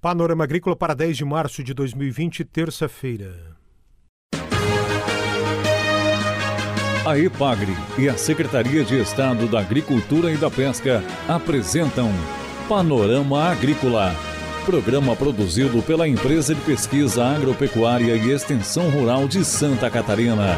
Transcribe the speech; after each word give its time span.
Panorama 0.00 0.44
Agrícola 0.44 0.76
para 0.76 0.94
10 0.94 1.16
de 1.16 1.24
março 1.24 1.64
de 1.64 1.72
2020, 1.72 2.44
terça-feira. 2.44 3.56
A 7.04 7.18
EPAGRE 7.18 7.72
e 7.98 8.08
a 8.08 8.16
Secretaria 8.16 8.84
de 8.84 9.00
Estado 9.00 9.46
da 9.46 9.60
Agricultura 9.60 10.32
e 10.32 10.36
da 10.36 10.50
Pesca 10.50 11.02
apresentam 11.28 12.10
Panorama 12.68 13.44
Agrícola, 13.44 14.14
programa 14.64 15.14
produzido 15.14 15.80
pela 15.82 16.08
Empresa 16.08 16.54
de 16.54 16.60
Pesquisa 16.62 17.24
Agropecuária 17.24 18.16
e 18.16 18.30
Extensão 18.30 18.90
Rural 18.90 19.28
de 19.28 19.44
Santa 19.44 19.88
Catarina. 19.88 20.56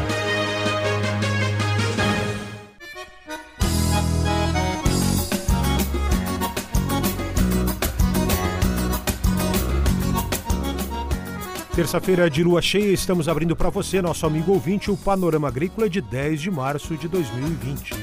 Terça-feira 11.79 12.29
de 12.29 12.43
lua 12.43 12.61
cheia, 12.61 12.91
estamos 12.91 13.29
abrindo 13.29 13.55
para 13.55 13.69
você, 13.69 14.01
nosso 14.01 14.25
amigo 14.25 14.51
ouvinte, 14.51 14.91
o 14.91 14.97
Panorama 14.97 15.47
Agrícola 15.47 15.89
de 15.89 16.01
10 16.01 16.41
de 16.41 16.51
março 16.51 16.97
de 16.97 17.07
2020. 17.07 17.93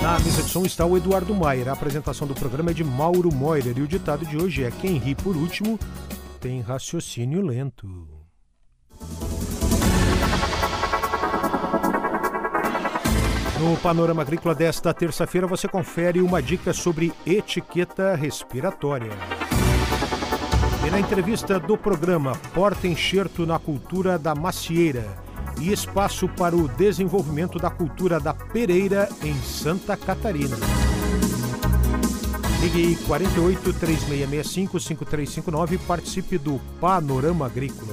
Na 0.00 0.18
mesa 0.18 0.42
de 0.42 0.48
som 0.48 0.64
está 0.64 0.86
o 0.86 0.96
Eduardo 0.96 1.34
Maier. 1.34 1.68
A 1.68 1.72
apresentação 1.72 2.26
do 2.26 2.34
programa 2.34 2.70
é 2.70 2.72
de 2.72 2.82
Mauro 2.82 3.30
Moirer 3.30 3.76
e 3.76 3.82
o 3.82 3.86
ditado 3.86 4.24
de 4.24 4.38
hoje 4.38 4.64
é: 4.64 4.70
Quem 4.70 4.96
ri 4.96 5.14
por 5.14 5.36
último 5.36 5.78
tem 6.40 6.62
raciocínio 6.62 7.42
lento. 7.42 7.86
No 13.60 13.76
Panorama 13.82 14.22
Agrícola 14.22 14.54
desta 14.54 14.94
terça-feira 14.94 15.46
você 15.46 15.68
confere 15.68 16.22
uma 16.22 16.40
dica 16.40 16.72
sobre 16.72 17.12
etiqueta 17.26 18.14
respiratória. 18.14 19.10
E 20.86 20.90
na 20.90 20.98
entrevista 20.98 21.60
do 21.60 21.76
programa 21.76 22.34
Porta 22.54 22.88
Enxerto 22.88 23.44
na 23.44 23.58
Cultura 23.58 24.18
da 24.18 24.34
Macieira 24.34 25.04
e 25.60 25.72
Espaço 25.72 26.28
para 26.28 26.54
o 26.56 26.68
Desenvolvimento 26.68 27.58
da 27.58 27.68
Cultura 27.70 28.18
da 28.18 28.32
Pereira 28.32 29.06
em 29.22 29.34
Santa 29.42 29.94
Catarina. 29.96 30.56
Ligue 32.60 32.96
48 33.06 33.72
3665 33.74 34.80
5359 34.80 35.74
e 35.74 35.78
participe 35.78 36.38
do 36.38 36.58
Panorama 36.80 37.44
Agrícola. 37.46 37.92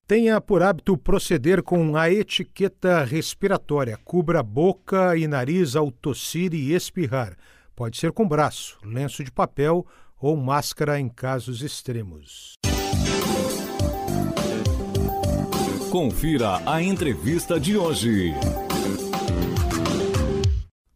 Tenha 0.06 0.38
por 0.42 0.62
hábito 0.62 0.94
proceder 0.98 1.62
com 1.62 1.96
a 1.96 2.10
etiqueta 2.10 3.02
respiratória. 3.02 3.96
Cubra 4.04 4.42
boca 4.42 5.16
e 5.16 5.26
nariz 5.26 5.74
ao 5.74 5.90
tossir 5.90 6.52
e 6.52 6.74
espirrar. 6.74 7.34
Pode 7.74 7.96
ser 7.96 8.12
com 8.12 8.28
braço, 8.28 8.76
lenço 8.84 9.24
de 9.24 9.32
papel 9.32 9.86
ou 10.20 10.36
máscara 10.36 11.00
em 11.00 11.08
casos 11.08 11.62
extremos. 11.62 12.52
Confira 15.90 16.60
a 16.70 16.82
entrevista 16.82 17.58
de 17.58 17.78
hoje. 17.78 18.34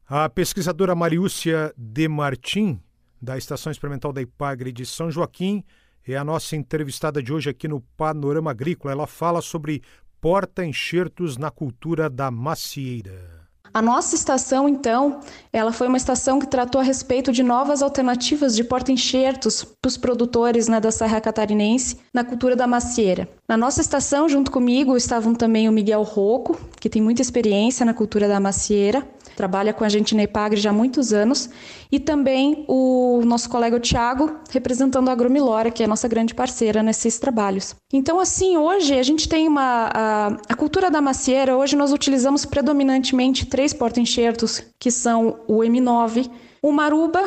A 0.06 0.28
pesquisadora 0.28 0.94
Mariúcia 0.94 1.72
de 1.75 2.06
Martim, 2.06 2.78
da 3.19 3.38
Estação 3.38 3.72
Experimental 3.72 4.12
da 4.12 4.20
Ipagre 4.20 4.70
de 4.70 4.84
São 4.84 5.11
Joaquim, 5.11 5.64
é 6.06 6.17
a 6.17 6.25
nossa 6.25 6.56
entrevistada 6.56 7.23
de 7.23 7.33
hoje 7.33 7.51
aqui 7.51 7.69
no 7.69 7.81
Panorama 7.97 8.51
Agrícola. 8.51 8.93
Ela 8.93 9.06
fala 9.06 9.41
sobre 9.41 9.83
porta-enxertos 10.20 11.37
na 11.37 11.50
cultura 11.50 12.11
da 12.11 12.31
macieira. 12.31 13.41
A 13.72 13.81
nossa 13.81 14.16
estação, 14.16 14.69
então, 14.69 15.21
ela 15.53 15.72
foi 15.72 15.87
uma 15.87 15.97
estação 15.97 16.41
que 16.41 16.47
tratou 16.47 16.81
a 16.81 16.84
respeito 16.84 17.31
de 17.31 17.41
novas 17.41 17.83
alternativas 17.83 18.56
de 18.56 18.65
porta-enxertos 18.65 19.62
para 19.62 19.89
os 19.89 19.97
produtores 19.97 20.66
né, 20.66 20.81
da 20.81 20.91
Serra 20.91 21.21
Catarinense 21.21 21.99
na 22.12 22.25
cultura 22.25 22.56
da 22.56 22.66
macieira. 22.66 23.28
Na 23.49 23.56
nossa 23.56 23.81
estação, 23.81 24.28
junto 24.28 24.50
comigo, 24.50 24.97
estavam 24.97 25.37
também 25.37 25.69
o 25.69 25.72
Miguel 25.72 26.03
Rocco, 26.03 26.59
que 26.81 26.91
tem 26.91 27.00
muita 27.00 27.22
experiência 27.22 27.87
na 27.87 27.94
cultura 27.94 28.27
da 28.27 28.41
macieira, 28.41 29.06
trabalha 29.41 29.73
com 29.73 29.83
a 29.83 29.89
gente 29.89 30.15
na 30.15 30.25
Ipagre 30.25 30.61
já 30.61 30.69
há 30.69 30.73
muitos 30.73 31.15
anos, 31.15 31.49
e 31.91 31.99
também 31.99 32.62
o 32.69 33.23
nosso 33.25 33.49
colega 33.49 33.81
Tiago, 33.81 34.31
representando 34.51 35.09
a 35.09 35.12
Agromilora, 35.12 35.71
que 35.71 35.83
é 35.83 35.87
a 35.87 35.89
nossa 35.89 36.06
grande 36.06 36.34
parceira 36.34 36.83
nesses 36.83 37.19
trabalhos. 37.19 37.75
Então, 37.91 38.21
assim, 38.21 38.59
hoje 38.59 38.99
a 38.99 39.03
gente 39.03 39.27
tem 39.27 39.49
uma. 39.49 39.91
A, 39.95 40.27
a 40.47 40.55
cultura 40.55 40.91
da 40.91 41.01
macieira, 41.01 41.56
hoje 41.56 41.75
nós 41.75 41.91
utilizamos 41.91 42.45
predominantemente 42.45 43.47
três 43.47 43.73
porta-enxertos, 43.73 44.62
que 44.78 44.91
são 44.91 45.39
o 45.49 45.61
M9, 45.61 46.31
o 46.62 46.71
Maruba 46.71 47.22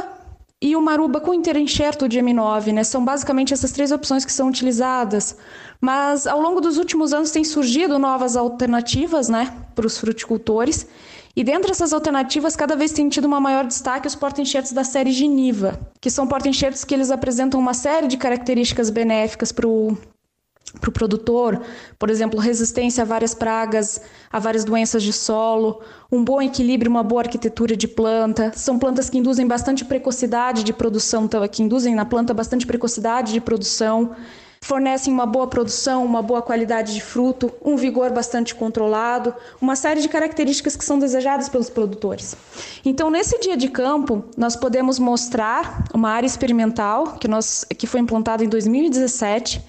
e 0.61 0.75
o 0.75 0.81
Maruba 0.81 1.19
com 1.19 1.33
interenxerto 1.33 2.07
de 2.07 2.19
M9, 2.19 2.73
né? 2.73 2.83
São 2.83 3.03
basicamente 3.03 3.53
essas 3.55 3.71
três 3.71 3.91
opções 3.91 4.23
que 4.23 4.31
são 4.31 4.49
utilizadas. 4.49 5.35
Mas 5.81 6.27
ao 6.27 6.39
longo 6.39 6.61
dos 6.61 6.77
últimos 6.77 7.11
anos 7.11 7.31
têm 7.31 7.43
surgido 7.43 7.97
novas 7.97 8.37
alternativas, 8.37 9.27
né, 9.27 9.51
para 9.73 9.87
os 9.87 9.97
fruticultores. 9.97 10.87
E 11.35 11.43
dentre 11.43 11.71
essas 11.71 11.93
alternativas, 11.93 12.55
cada 12.55 12.75
vez 12.75 12.91
tem 12.91 13.09
tido 13.09 13.25
uma 13.25 13.39
maior 13.39 13.65
destaque 13.65 14.07
os 14.07 14.13
porta-enxertos 14.13 14.71
da 14.71 14.83
série 14.83 15.11
Geniva, 15.11 15.79
que 15.99 16.11
são 16.11 16.27
porta-enxertos 16.27 16.83
que 16.83 16.93
eles 16.93 17.09
apresentam 17.09 17.59
uma 17.59 17.73
série 17.73 18.07
de 18.07 18.17
características 18.17 18.89
benéficas 18.91 19.51
para 19.51 19.67
o 19.67 19.97
para 20.79 20.89
o 20.89 20.93
produtor, 20.93 21.61
por 21.99 22.09
exemplo, 22.09 22.39
resistência 22.39 23.03
a 23.03 23.05
várias 23.05 23.35
pragas, 23.35 24.01
a 24.31 24.39
várias 24.39 24.63
doenças 24.63 25.03
de 25.03 25.13
solo, 25.13 25.81
um 26.11 26.23
bom 26.23 26.41
equilíbrio, 26.41 26.89
uma 26.89 27.03
boa 27.03 27.21
arquitetura 27.21 27.77
de 27.77 27.87
planta. 27.87 28.51
São 28.55 28.79
plantas 28.79 29.07
que 29.07 29.19
induzem 29.19 29.45
bastante 29.45 29.85
precocidade 29.85 30.63
de 30.63 30.73
produção, 30.73 31.25
então, 31.25 31.47
que 31.47 31.61
induzem 31.61 31.93
na 31.93 32.05
planta 32.05 32.33
bastante 32.33 32.65
precocidade 32.65 33.33
de 33.33 33.41
produção 33.41 34.15
fornecem 34.63 35.11
uma 35.11 35.25
boa 35.25 35.45
produção, 35.45 36.05
uma 36.05 36.21
boa 36.21 36.41
qualidade 36.41 36.93
de 36.93 37.01
fruto, 37.01 37.51
um 37.63 37.75
vigor 37.75 38.11
bastante 38.11 38.55
controlado, 38.55 39.35
uma 39.59 39.75
série 39.75 40.01
de 40.01 40.07
características 40.07 40.77
que 40.77 40.85
são 40.85 40.97
desejadas 40.97 41.49
pelos 41.49 41.69
produtores. 41.69 42.35
Então, 42.85 43.11
nesse 43.11 43.37
dia 43.39 43.57
de 43.57 43.67
campo, 43.67 44.23
nós 44.37 44.55
podemos 44.55 44.99
mostrar 44.99 45.83
uma 45.93 46.09
área 46.09 46.25
experimental 46.25 47.17
que, 47.19 47.27
nós, 47.27 47.65
que 47.77 47.85
foi 47.85 47.99
implantada 47.99 48.43
em 48.43 48.47
2017. 48.47 49.61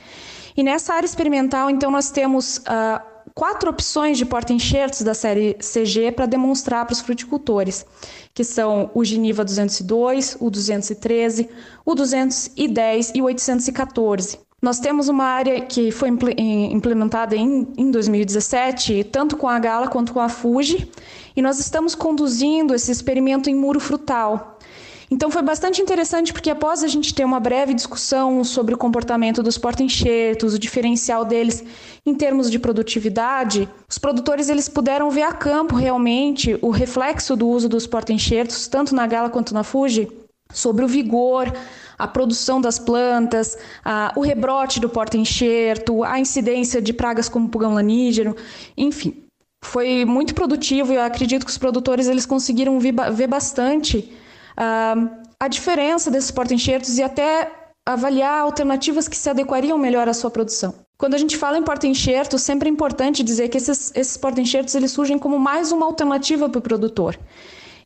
E 0.56 0.62
nessa 0.62 0.94
área 0.94 1.06
experimental, 1.06 1.68
então, 1.68 1.90
nós 1.90 2.12
temos 2.12 2.58
uh, 2.58 3.14
quatro 3.34 3.68
opções 3.68 4.16
de 4.16 4.24
porta-enxertos 4.24 5.02
da 5.02 5.12
série 5.12 5.54
CG 5.54 6.12
para 6.12 6.26
demonstrar 6.26 6.86
para 6.86 6.92
os 6.92 7.00
fruticultores, 7.00 7.84
que 8.32 8.44
são 8.44 8.92
o 8.94 9.04
Geniva 9.04 9.44
202, 9.44 10.36
o 10.38 10.48
213, 10.48 11.48
o 11.84 11.94
210 11.96 13.12
e 13.12 13.20
o 13.20 13.24
814. 13.24 14.43
Nós 14.62 14.78
temos 14.78 15.08
uma 15.08 15.24
área 15.24 15.60
que 15.60 15.90
foi 15.90 16.08
implementada 16.08 17.36
em, 17.36 17.68
em 17.76 17.90
2017, 17.90 19.04
tanto 19.04 19.36
com 19.36 19.46
a 19.46 19.58
Gala 19.58 19.88
quanto 19.88 20.12
com 20.12 20.20
a 20.20 20.28
Fuji, 20.28 20.90
e 21.36 21.42
nós 21.42 21.58
estamos 21.58 21.94
conduzindo 21.94 22.74
esse 22.74 22.90
experimento 22.90 23.50
em 23.50 23.54
muro 23.54 23.78
frutal. 23.78 24.58
Então 25.10 25.30
foi 25.30 25.42
bastante 25.42 25.82
interessante 25.82 26.32
porque 26.32 26.50
após 26.50 26.82
a 26.82 26.88
gente 26.88 27.14
ter 27.14 27.24
uma 27.24 27.38
breve 27.38 27.74
discussão 27.74 28.42
sobre 28.42 28.74
o 28.74 28.78
comportamento 28.78 29.42
dos 29.42 29.58
porta-enxertos, 29.58 30.54
o 30.54 30.58
diferencial 30.58 31.24
deles 31.24 31.62
em 32.06 32.14
termos 32.14 32.50
de 32.50 32.58
produtividade, 32.58 33.68
os 33.88 33.98
produtores 33.98 34.48
eles 34.48 34.68
puderam 34.68 35.10
ver 35.10 35.22
a 35.22 35.32
campo 35.32 35.76
realmente 35.76 36.58
o 36.62 36.70
reflexo 36.70 37.36
do 37.36 37.46
uso 37.46 37.68
dos 37.68 37.86
porta-enxertos, 37.86 38.66
tanto 38.66 38.94
na 38.94 39.06
Gala 39.06 39.30
quanto 39.30 39.54
na 39.54 39.62
Fuji, 39.62 40.08
sobre 40.54 40.84
o 40.84 40.88
vigor, 40.88 41.52
a 41.98 42.08
produção 42.08 42.60
das 42.60 42.78
plantas, 42.78 43.58
a, 43.84 44.12
o 44.16 44.20
rebrote 44.20 44.80
do 44.80 44.88
porta-enxerto, 44.88 46.02
a 46.02 46.18
incidência 46.18 46.80
de 46.80 46.92
pragas 46.92 47.28
como 47.28 47.48
pulgão 47.48 47.74
lanígeno, 47.74 48.34
enfim. 48.76 49.22
Foi 49.62 50.04
muito 50.04 50.34
produtivo 50.34 50.92
e 50.92 50.96
eu 50.96 51.02
acredito 51.02 51.44
que 51.44 51.50
os 51.50 51.58
produtores 51.58 52.06
eles 52.06 52.26
conseguiram 52.26 52.78
ver, 52.78 53.26
bastante 53.26 54.12
uh, 54.58 55.10
a 55.40 55.48
diferença 55.48 56.10
desses 56.10 56.30
porta-enxertos 56.30 56.98
e 56.98 57.02
até 57.02 57.50
avaliar 57.86 58.42
alternativas 58.42 59.08
que 59.08 59.16
se 59.16 59.28
adequariam 59.28 59.76
melhor 59.76 60.08
à 60.08 60.14
sua 60.14 60.30
produção. 60.30 60.74
Quando 60.96 61.14
a 61.14 61.18
gente 61.18 61.36
fala 61.36 61.58
em 61.58 61.62
porta-enxerto, 61.62 62.38
sempre 62.38 62.68
é 62.68 62.72
importante 62.72 63.22
dizer 63.22 63.48
que 63.48 63.56
esses, 63.56 63.90
esses 63.94 64.16
porta-enxertos 64.16 64.74
surgem 64.90 65.18
como 65.18 65.38
mais 65.38 65.72
uma 65.72 65.84
alternativa 65.86 66.48
para 66.48 66.58
o 66.58 66.62
produtor. 66.62 67.18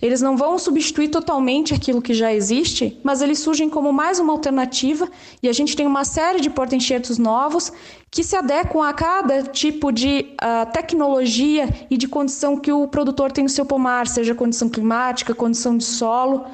Eles 0.01 0.21
não 0.21 0.37
vão 0.37 0.59
substituir 0.59 1.09
totalmente 1.09 1.75
aquilo 1.75 2.01
que 2.01 2.15
já 2.15 2.33
existe, 2.33 2.99
mas 3.03 3.21
eles 3.21 3.41
surgem 3.41 3.69
como 3.69 3.93
mais 3.93 4.21
uma 4.21 4.33
alternativa 4.33 5.09
e 5.43 5.49
a 5.49 5.53
gente 5.53 5.75
tem 5.75 5.87
uma 5.87 6.05
série 6.05 6.41
de 6.41 6.49
porta-enxertos 6.49 7.19
novos 7.19 7.73
que 8.11 8.23
se 8.23 8.37
adequam 8.37 8.83
a 8.83 8.93
cada 8.93 9.43
tipo 9.43 9.91
de 9.91 10.27
uh, 10.35 10.71
tecnologia 10.73 11.69
e 11.91 11.97
de 11.97 12.07
condição 12.07 12.57
que 12.57 12.71
o 12.71 12.87
produtor 12.87 13.33
tem 13.33 13.45
no 13.45 13.51
seu 13.51 13.67
pomar, 13.67 14.07
seja 14.07 14.35
condição 14.35 14.69
climática, 14.69 15.35
condição 15.35 15.77
de 15.77 15.85
solo. 15.85 16.45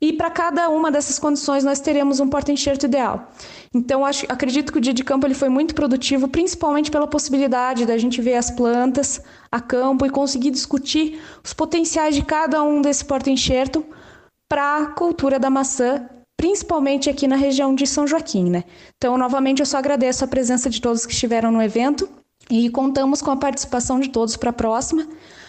E 0.00 0.12
para 0.14 0.30
cada 0.30 0.68
uma 0.70 0.90
dessas 0.90 1.18
condições 1.18 1.62
nós 1.62 1.78
teremos 1.78 2.20
um 2.20 2.28
porta-enxerto 2.28 2.86
ideal. 2.86 3.30
Então, 3.74 4.04
acho, 4.04 4.24
acredito 4.28 4.72
que 4.72 4.78
o 4.78 4.80
dia 4.80 4.94
de 4.94 5.04
campo 5.04 5.26
ele 5.26 5.34
foi 5.34 5.50
muito 5.50 5.74
produtivo, 5.74 6.26
principalmente 6.26 6.90
pela 6.90 7.06
possibilidade 7.06 7.84
da 7.84 7.98
gente 7.98 8.22
ver 8.22 8.36
as 8.36 8.50
plantas 8.50 9.20
a 9.52 9.60
campo 9.60 10.06
e 10.06 10.10
conseguir 10.10 10.50
discutir 10.50 11.20
os 11.44 11.52
potenciais 11.52 12.14
de 12.14 12.22
cada 12.22 12.62
um 12.62 12.80
desse 12.80 13.04
porta-enxerto 13.04 13.84
para 14.48 14.78
a 14.78 14.86
cultura 14.86 15.38
da 15.38 15.50
maçã, 15.50 16.08
principalmente 16.36 17.10
aqui 17.10 17.28
na 17.28 17.36
região 17.36 17.74
de 17.74 17.86
São 17.86 18.06
Joaquim. 18.06 18.48
Né? 18.48 18.64
Então, 18.96 19.18
novamente, 19.18 19.60
eu 19.60 19.66
só 19.66 19.76
agradeço 19.76 20.24
a 20.24 20.28
presença 20.28 20.70
de 20.70 20.80
todos 20.80 21.04
que 21.04 21.12
estiveram 21.12 21.52
no 21.52 21.62
evento 21.62 22.08
e 22.50 22.70
contamos 22.70 23.20
com 23.20 23.30
a 23.30 23.36
participação 23.36 24.00
de 24.00 24.08
todos 24.08 24.36
para 24.36 24.50
a 24.50 24.52
próxima. 24.52 25.06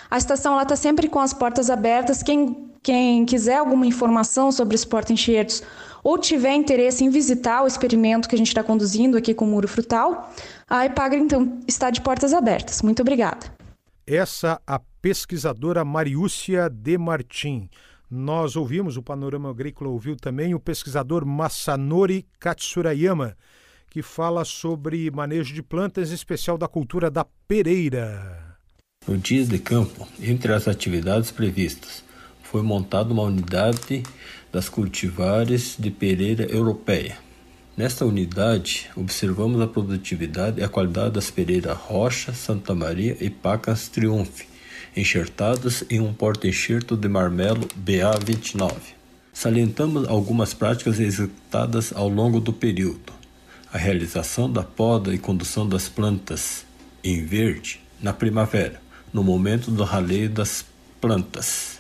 A 0.09 0.18
estação 0.18 0.62
está 0.62 0.75
sempre 0.75 1.07
com 1.07 1.19
as 1.19 1.33
portas 1.33 1.69
abertas. 1.69 2.21
Quem 2.21 2.70
quem 2.83 3.25
quiser 3.25 3.57
alguma 3.57 3.86
informação 3.86 4.51
sobre 4.51 4.75
os 4.75 4.83
porta-enxertos 4.83 5.63
ou 6.04 6.18
tiver 6.18 6.54
interesse 6.54 7.04
em 7.04 7.10
visitar 7.10 7.63
o 7.63 7.68
experimento 7.68 8.28
que 8.28 8.36
a 8.36 8.38
gente 8.38 8.48
está 8.48 8.63
conduzindo 8.63 9.18
aqui 9.18 9.33
com 9.33 9.45
o 9.45 9.48
Muro 9.48 9.68
Frutal, 9.68 10.33
a 10.68 10.86
Epagre, 10.86 11.19
então, 11.19 11.60
está 11.68 11.89
de 11.92 12.01
portas 12.01 12.33
abertas. 12.33 12.81
Muito 12.81 13.01
obrigada. 13.01 13.45
Essa 14.06 14.60
a 14.66 14.80
pesquisadora 15.01 15.86
Mariúcia 15.86 16.69
de 16.69 16.98
Martim. 16.98 17.69
Nós 18.10 18.56
ouvimos, 18.56 18.98
o 18.98 19.04
Panorama 19.04 19.50
Agrícola 19.50 19.89
ouviu 19.89 20.18
também 20.18 20.54
o 20.54 20.60
pesquisador 20.60 21.25
Masanori 21.25 22.25
Katsurayama, 22.39 23.38
que 23.89 24.01
fala 24.01 24.44
sobre 24.44 25.10
manejo 25.12 25.54
de 25.54 25.62
plantas, 25.62 26.12
em 26.12 26.16
especial 26.16 26.57
da 26.57 26.68
cultura 26.68 27.10
da 27.10 27.25
pereira. 27.48 28.57
No 29.07 29.18
Dias 29.18 29.48
de 29.48 29.60
Campo, 29.60 30.07
entre 30.19 30.51
as 30.54 30.68
atividades 30.68 31.31
previstas, 31.31 32.04
foi 32.51 32.62
montada 32.62 33.13
uma 33.13 33.24
unidade 33.24 34.03
das 34.51 34.68
cultivares 34.68 35.77
de 35.80 35.89
pereira 35.89 36.44
europeia. 36.44 37.18
Nesta 37.77 38.06
unidade, 38.06 38.89
observamos 38.94 39.62
a 39.62 39.68
produtividade 39.68 40.59
e 40.59 40.63
a 40.63 40.68
qualidade 40.68 41.13
das 41.13 41.31
pereiras 41.31 41.77
Rocha, 41.77 42.33
Santa 42.33 42.75
Maria 42.75 43.15
e 43.21 43.30
Pacas 43.30 43.88
Triunfe, 43.88 44.48
enxertadas 44.98 45.86
em 45.89 46.01
um 46.01 46.13
porta-enxerto 46.13 46.98
de 46.98 47.07
marmelo 47.07 47.65
BA29. 47.86 48.74
Salientamos 49.31 50.06
algumas 50.09 50.54
práticas 50.54 51.00
executadas 51.00 51.94
ao 51.95 52.09
longo 52.09 52.42
do 52.42 52.51
período. 52.51 53.13
A 53.71 53.77
realização 53.77 54.51
da 54.51 54.62
poda 54.62 55.15
e 55.15 55.18
condução 55.18 55.65
das 55.65 55.88
plantas 55.88 56.65
em 57.01 57.24
verde 57.25 57.80
na 58.01 58.12
primavera, 58.12 58.81
no 59.13 59.24
momento 59.24 59.71
do 59.71 59.86
raleio 59.86 60.30
das 60.30 60.65
plantas 61.00 61.70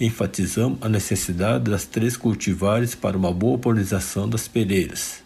enfatizamos 0.00 0.78
a 0.80 0.88
necessidade 0.88 1.70
das 1.70 1.84
três 1.84 2.16
cultivares 2.16 2.94
para 2.94 3.16
uma 3.16 3.32
boa 3.32 3.58
polinização 3.58 4.28
das 4.28 4.46
pereiras 4.46 5.22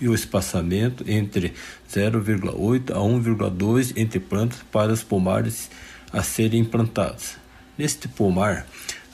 e 0.00 0.08
o 0.08 0.14
espaçamento 0.14 1.04
entre 1.06 1.52
0,8 1.92 2.90
a 2.90 2.98
1,2 2.98 3.92
entre 3.96 4.18
plantas 4.18 4.60
para 4.72 4.92
os 4.92 5.02
pomares 5.02 5.70
a 6.12 6.22
serem 6.22 6.60
implantados. 6.60 7.36
Neste 7.76 8.08
pomar, 8.08 8.66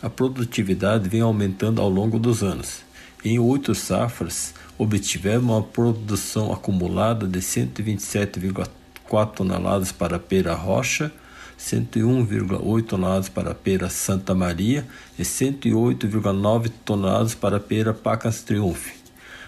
a 0.03 0.09
produtividade 0.09 1.09
vem 1.09 1.21
aumentando 1.21 1.81
ao 1.81 1.91
longo 1.91 2.19
dos 2.19 2.43
anos. 2.43 2.85
Em 3.25 3.39
oito 3.39 3.75
safras, 3.75 4.55
obtivemos 4.79 5.51
uma 5.51 5.63
produção 5.63 6.53
acumulada 6.53 7.27
de 7.27 7.41
127,4 7.41 9.33
toneladas 9.33 9.91
para 9.91 10.19
pera 10.19 10.55
rocha, 10.55 11.13
101,8 11.59 12.85
toneladas 12.85 13.29
para 13.29 13.53
a 13.53 13.55
pera 13.55 13.89
Santa 13.89 14.35
Maria 14.35 14.87
e 15.19 15.23
108,9 15.23 16.71
toneladas 16.85 17.35
para 17.35 17.57
a 17.57 17.61
pera 17.61 17.95
Pacas 17.95 18.43
Triunfe. 18.43 18.95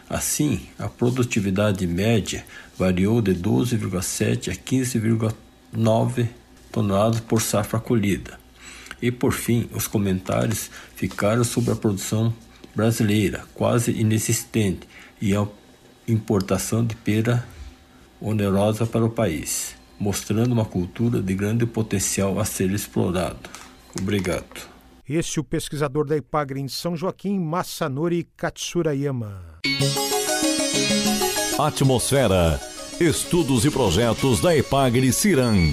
Assim, 0.08 0.62
a 0.78 0.88
produtividade 0.88 1.86
média 1.86 2.44
variou 2.78 3.20
de 3.20 3.34
12,7 3.34 4.50
a 4.50 4.54
15,9 4.54 6.28
toneladas 6.72 7.20
por 7.20 7.42
safra 7.42 7.78
colhida. 7.78 8.38
E 9.02 9.12
por 9.12 9.32
fim, 9.32 9.68
os 9.72 9.86
comentários 9.86 10.70
ficaram 10.96 11.44
sobre 11.44 11.72
a 11.72 11.76
produção 11.76 12.34
brasileira, 12.74 13.44
quase 13.54 13.92
inexistente, 13.92 14.88
e 15.20 15.36
a 15.36 15.46
importação 16.06 16.84
de 16.84 16.96
pera 16.96 17.46
onerosa 18.20 18.86
para 18.86 19.04
o 19.04 19.10
país 19.10 19.77
mostrando 19.98 20.52
uma 20.52 20.64
cultura 20.64 21.20
de 21.20 21.34
grande 21.34 21.66
potencial 21.66 22.38
a 22.38 22.44
ser 22.44 22.70
explorado. 22.70 23.50
Obrigado. 24.00 24.68
Este 25.08 25.38
é 25.38 25.40
o 25.40 25.44
pesquisador 25.44 26.06
da 26.06 26.16
Ipagre 26.16 26.60
em 26.60 26.68
São 26.68 26.94
Joaquim, 26.96 27.38
Masanori 27.38 28.28
Katsurayama. 28.36 29.58
Atmosfera. 31.58 32.60
Estudos 33.00 33.64
e 33.64 33.70
projetos 33.70 34.40
da 34.40 34.56
Ipagre 34.56 35.12
Ciran. 35.12 35.72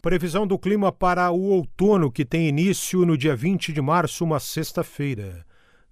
Previsão 0.00 0.46
do 0.46 0.56
clima 0.56 0.92
para 0.92 1.30
o 1.32 1.40
outono, 1.50 2.12
que 2.12 2.24
tem 2.24 2.48
início 2.48 3.04
no 3.04 3.18
dia 3.18 3.34
20 3.34 3.72
de 3.72 3.82
março, 3.82 4.24
uma 4.24 4.38
sexta-feira. 4.38 5.44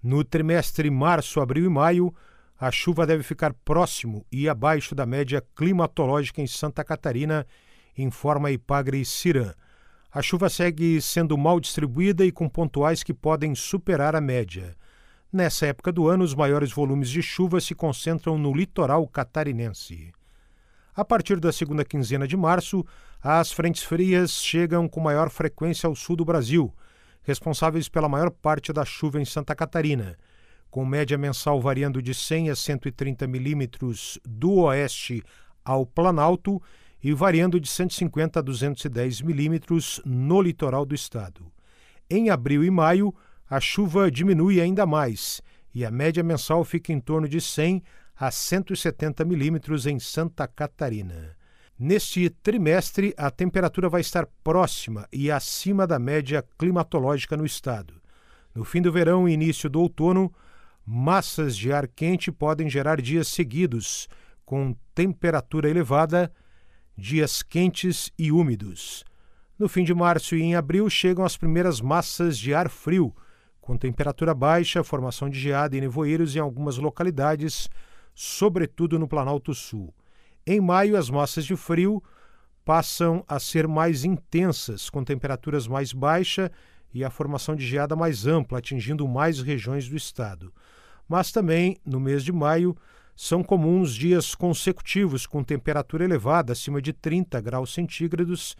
No 0.02 0.22
trimestre 0.22 0.88
março, 0.88 1.40
abril 1.40 1.64
e 1.64 1.68
maio, 1.68 2.14
a 2.58 2.70
chuva 2.70 3.04
deve 3.04 3.22
ficar 3.22 3.52
próximo 3.52 4.24
e 4.30 4.48
abaixo 4.48 4.94
da 4.94 5.04
média 5.04 5.42
climatológica 5.56 6.40
em 6.40 6.46
Santa 6.46 6.84
Catarina, 6.84 7.46
informa 7.98 8.50
Ipagre 8.50 9.04
Ciran. 9.04 9.52
A 10.12 10.22
chuva 10.22 10.48
segue 10.48 11.00
sendo 11.02 11.36
mal 11.36 11.58
distribuída 11.58 12.24
e 12.24 12.30
com 12.30 12.48
pontuais 12.48 13.02
que 13.02 13.12
podem 13.12 13.54
superar 13.56 14.14
a 14.14 14.20
média. 14.20 14.76
Nessa 15.32 15.66
época 15.66 15.90
do 15.90 16.06
ano, 16.06 16.22
os 16.22 16.32
maiores 16.32 16.70
volumes 16.70 17.10
de 17.10 17.20
chuva 17.20 17.60
se 17.60 17.74
concentram 17.74 18.38
no 18.38 18.54
litoral 18.54 19.06
catarinense. 19.08 20.12
A 20.94 21.04
partir 21.04 21.40
da 21.40 21.52
segunda 21.52 21.84
quinzena 21.84 22.28
de 22.28 22.36
março, 22.36 22.86
as 23.20 23.50
frentes 23.50 23.82
frias 23.82 24.30
chegam 24.30 24.88
com 24.88 25.00
maior 25.00 25.28
frequência 25.28 25.88
ao 25.88 25.96
sul 25.96 26.14
do 26.14 26.24
Brasil, 26.24 26.72
responsáveis 27.24 27.88
pela 27.88 28.08
maior 28.08 28.30
parte 28.30 28.72
da 28.72 28.84
chuva 28.84 29.20
em 29.20 29.24
Santa 29.24 29.56
Catarina 29.56 30.16
com 30.70 30.84
média 30.84 31.16
mensal 31.16 31.60
variando 31.60 32.02
de 32.02 32.12
100 32.14 32.50
a 32.50 32.56
130 32.56 33.26
milímetros 33.26 34.18
do 34.24 34.56
oeste 34.60 35.22
ao 35.64 35.86
Planalto 35.86 36.60
e 37.02 37.12
variando 37.12 37.60
de 37.60 37.68
150 37.68 38.38
a 38.38 38.42
210 38.42 39.22
milímetros 39.22 40.00
no 40.04 40.40
litoral 40.40 40.84
do 40.84 40.94
estado. 40.94 41.52
Em 42.08 42.30
abril 42.30 42.64
e 42.64 42.70
maio, 42.70 43.14
a 43.48 43.60
chuva 43.60 44.10
diminui 44.10 44.60
ainda 44.60 44.86
mais 44.86 45.40
e 45.74 45.84
a 45.84 45.90
média 45.90 46.22
mensal 46.22 46.64
fica 46.64 46.92
em 46.92 47.00
torno 47.00 47.28
de 47.28 47.40
100 47.40 47.82
a 48.16 48.30
170 48.30 49.24
milímetros 49.24 49.86
em 49.86 49.98
Santa 49.98 50.46
Catarina. 50.46 51.36
Neste 51.78 52.30
trimestre, 52.30 53.12
a 53.16 53.30
temperatura 53.30 53.88
vai 53.88 54.00
estar 54.00 54.26
próxima 54.44 55.08
e 55.12 55.30
acima 55.30 55.86
da 55.86 55.98
média 55.98 56.44
climatológica 56.56 57.36
no 57.36 57.44
estado. 57.44 57.94
No 58.54 58.64
fim 58.64 58.80
do 58.80 58.92
verão 58.92 59.28
e 59.28 59.32
início 59.32 59.68
do 59.68 59.80
outono, 59.80 60.32
massas 60.86 61.56
de 61.56 61.72
ar 61.72 61.88
quente 61.88 62.30
podem 62.30 62.68
gerar 62.68 63.00
dias 63.00 63.28
seguidos, 63.28 64.06
com 64.44 64.76
temperatura 64.94 65.68
elevada, 65.68 66.30
dias 66.96 67.42
quentes 67.42 68.12
e 68.18 68.30
úmidos. 68.30 69.04
No 69.58 69.68
fim 69.68 69.84
de 69.84 69.94
março 69.94 70.36
e 70.36 70.42
em 70.42 70.54
abril 70.54 70.90
chegam 70.90 71.24
as 71.24 71.36
primeiras 71.36 71.80
massas 71.80 72.36
de 72.36 72.52
ar 72.52 72.68
frio, 72.68 73.14
com 73.60 73.78
temperatura 73.78 74.34
baixa, 74.34 74.84
formação 74.84 75.30
de 75.30 75.40
geada 75.40 75.76
e 75.76 75.80
nevoeiros 75.80 76.36
em 76.36 76.38
algumas 76.38 76.76
localidades, 76.76 77.70
sobretudo 78.14 78.98
no 78.98 79.08
Planalto 79.08 79.54
Sul. 79.54 79.94
Em 80.46 80.60
maio, 80.60 80.98
as 80.98 81.08
massas 81.08 81.46
de 81.46 81.56
frio 81.56 82.02
passam 82.62 83.24
a 83.26 83.38
ser 83.40 83.66
mais 83.66 84.04
intensas, 84.04 84.90
com 84.90 85.02
temperaturas 85.02 85.66
mais 85.66 85.92
baixas 85.92 86.50
e 86.92 87.02
a 87.02 87.10
formação 87.10 87.56
de 87.56 87.66
geada 87.66 87.96
mais 87.96 88.26
ampla, 88.26 88.58
atingindo 88.58 89.08
mais 89.08 89.40
regiões 89.40 89.88
do 89.88 89.96
estado 89.96 90.52
mas 91.08 91.30
também, 91.32 91.76
no 91.84 92.00
mês 92.00 92.24
de 92.24 92.32
maio, 92.32 92.76
são 93.16 93.42
comuns 93.42 93.94
dias 93.94 94.34
consecutivos 94.34 95.26
com 95.26 95.44
temperatura 95.44 96.04
elevada, 96.04 96.52
acima 96.52 96.82
de 96.82 96.92
30 96.92 97.40
graus 97.40 97.72
centígrados, 97.72 98.56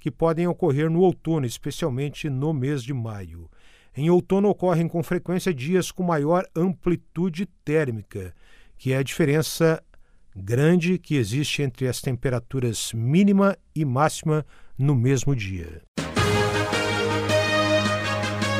que 0.00 0.10
podem 0.10 0.46
ocorrer 0.46 0.88
no 0.88 1.00
outono, 1.00 1.44
especialmente 1.44 2.30
no 2.30 2.52
mês 2.52 2.82
de 2.82 2.94
maio. 2.94 3.50
Em 3.96 4.08
outono 4.10 4.48
ocorrem 4.48 4.86
com 4.88 5.02
frequência 5.02 5.52
dias 5.52 5.90
com 5.90 6.02
maior 6.02 6.44
amplitude 6.54 7.46
térmica, 7.64 8.34
que 8.76 8.92
é 8.92 8.96
a 8.96 9.02
diferença 9.02 9.82
grande 10.34 10.98
que 10.98 11.16
existe 11.16 11.62
entre 11.62 11.88
as 11.88 12.00
temperaturas 12.00 12.92
mínima 12.92 13.56
e 13.74 13.84
máxima 13.84 14.46
no 14.78 14.94
mesmo 14.94 15.34
dia. 15.34 15.82